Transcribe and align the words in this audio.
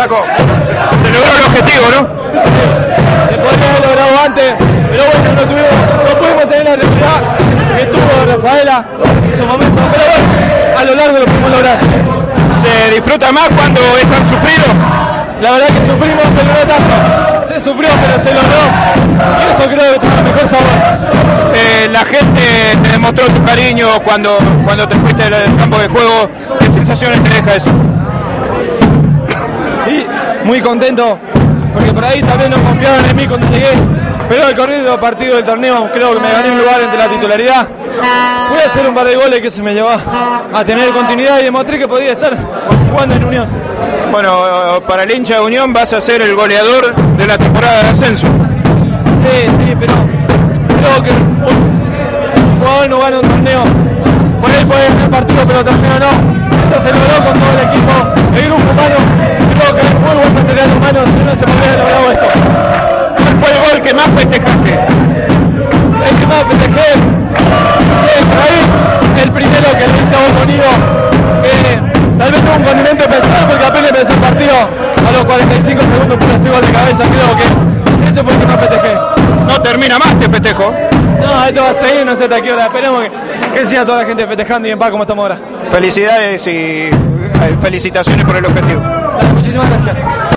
Flaco, 0.00 0.24
se 1.02 1.10
logró 1.12 1.36
el 1.36 1.44
objetivo, 1.44 1.84
¿no? 1.92 2.08
Se 3.28 3.36
podría 3.36 3.68
haber 3.68 3.84
logrado 3.84 4.24
antes, 4.24 4.52
pero 4.90 5.04
bueno, 5.04 5.34
no, 5.36 5.42
tuvimos, 5.42 5.72
no 6.08 6.18
pudimos 6.18 6.48
tener 6.48 6.64
la 6.64 6.76
realidad 6.76 7.20
que 7.76 7.84
tuvo 7.84 8.34
Rafaela 8.34 8.84
en 9.30 9.38
su 9.38 9.44
momento, 9.44 9.82
pero 9.92 10.04
bueno, 10.08 10.78
a 10.78 10.84
lo 10.84 10.94
largo 10.94 11.18
lo 11.18 11.24
pudimos 11.26 11.50
lograr. 11.50 11.78
¿Se 12.62 12.94
disfruta 12.94 13.30
más 13.30 13.50
cuando 13.54 13.82
es 14.00 14.06
tan 14.10 14.24
sufrido? 14.24 14.64
La 15.42 15.50
verdad 15.50 15.66
que 15.66 15.84
sufrimos, 15.84 16.24
pero 16.34 16.48
no 16.48 16.66
tanto. 16.66 17.46
Se 17.46 17.60
sufrió, 17.60 17.90
pero 18.00 18.18
se 18.18 18.32
logró. 18.32 18.62
Y 19.36 19.52
eso 19.52 19.68
creo 19.68 19.92
que 19.92 20.00
tiene 20.00 20.16
el 20.16 20.24
mejor 20.24 20.48
sabor. 20.48 20.66
Eh, 21.54 21.88
la 21.92 22.06
gente 22.06 22.40
te 22.82 22.88
demostró 22.88 23.26
tu 23.26 23.44
cariño 23.44 24.00
cuando, 24.02 24.38
cuando 24.64 24.88
te 24.88 24.94
fuiste 24.94 25.28
del 25.28 25.54
campo 25.56 25.78
de 25.78 25.88
juego. 25.88 26.30
¿Qué 26.58 26.70
sensaciones 26.70 27.22
te 27.22 27.28
deja 27.28 27.54
eso? 27.54 27.70
Muy 30.50 30.60
contento, 30.62 31.16
porque 31.72 31.92
por 31.92 32.04
ahí 32.04 32.20
también 32.24 32.50
no 32.50 32.60
confiaban 32.60 33.04
en 33.08 33.14
mí 33.14 33.24
cuando 33.24 33.46
llegué. 33.50 33.70
Pero 34.28 34.48
el 34.48 34.56
corrido 34.56 35.00
partido 35.00 35.36
del 35.36 35.44
torneo 35.44 35.88
creo 35.92 36.12
que 36.12 36.18
me 36.18 36.32
gané 36.32 36.50
un 36.50 36.58
lugar 36.58 36.80
entre 36.80 36.98
la 36.98 37.08
titularidad. 37.08 37.68
Pude 38.48 38.64
hacer 38.64 38.84
un 38.84 38.92
par 38.92 39.06
de 39.06 39.14
goles 39.14 39.40
que 39.40 39.48
se 39.48 39.62
me 39.62 39.72
llevó 39.74 39.90
a 39.90 40.64
tener 40.64 40.90
continuidad 40.90 41.38
y 41.38 41.44
demostré 41.44 41.78
que 41.78 41.86
podía 41.86 42.10
estar 42.10 42.36
jugando 42.90 43.14
en 43.14 43.24
Unión. 43.26 43.46
Bueno, 44.10 44.82
para 44.88 45.04
el 45.04 45.12
hincha 45.12 45.34
de 45.34 45.40
Unión 45.42 45.72
vas 45.72 45.92
a 45.92 46.00
ser 46.00 46.20
el 46.20 46.34
goleador 46.34 46.96
de 46.96 47.26
la 47.28 47.38
temporada 47.38 47.84
de 47.84 47.88
ascenso. 47.90 48.26
Sí, 48.26 49.50
sí, 49.56 49.76
pero 49.78 49.94
creo 50.80 51.00
que 51.00 51.10
un 52.40 52.58
jugador 52.58 52.90
no 52.90 52.98
gana 52.98 53.20
un 53.20 53.28
torneo. 53.28 53.62
Por 54.42 54.50
ahí 54.50 54.64
puede 54.64 54.88
ganar 54.88 55.10
partido, 55.10 55.44
pero 55.46 55.64
torneo 55.64 56.00
no. 56.00 56.59
Los 75.20 75.26
45 75.26 75.82
segundos 75.82 76.18
pude 76.18 76.34
hacer 76.34 76.50
gol 76.50 76.60
de 76.62 76.72
cabeza, 76.72 77.04
creo 77.04 77.36
que 77.36 78.08
ese 78.08 78.22
fue 78.22 78.32
el 78.32 78.40
que 78.40 78.46
más 78.46 78.60
festejé. 78.60 78.94
No 79.46 79.60
termina 79.60 79.98
más 79.98 80.08
este 80.12 80.28
festejo. 80.28 80.72
No, 81.20 81.44
esto 81.44 81.62
va 81.62 81.70
a 81.70 81.74
seguir, 81.74 82.06
no 82.06 82.16
sé 82.16 82.24
hasta 82.24 82.40
qué 82.40 82.52
hora. 82.52 82.64
Esperemos 82.64 83.02
que, 83.02 83.10
que 83.52 83.64
siga 83.66 83.84
toda 83.84 83.98
la 83.98 84.08
gente 84.08 84.26
festejando 84.26 84.68
y 84.68 84.70
en 84.70 84.78
paz 84.78 84.90
como 84.90 85.02
estamos 85.02 85.22
ahora. 85.22 85.38
Felicidades 85.70 86.46
y 86.46 86.50
eh, 86.50 86.90
felicitaciones 87.60 88.24
por 88.24 88.36
el 88.36 88.46
objetivo. 88.46 88.82
Muchísimas 89.34 89.68
gracias. 89.68 89.96